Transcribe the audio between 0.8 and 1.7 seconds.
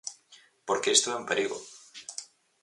isto é un perigo.